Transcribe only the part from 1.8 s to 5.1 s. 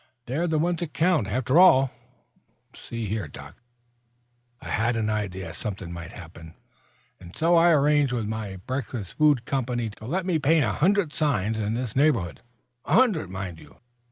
the town people. See here, Doc, I had